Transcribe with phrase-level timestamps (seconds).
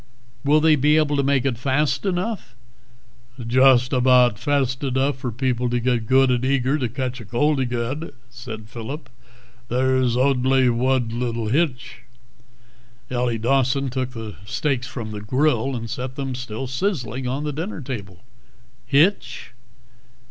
[0.43, 2.55] "Will they be able to make it fast enough?"
[3.39, 8.11] "Just aboudt fast edough for people to get good ad eager to catch cold agaid,"
[8.27, 9.11] said Phillip.
[9.67, 12.01] "There's odly wud little hitch...."
[13.11, 17.53] Ellie Dawson took the steaks from the grill and set them, still sizzling, on the
[17.53, 18.23] dinner table.
[18.87, 19.51] "Hitch?"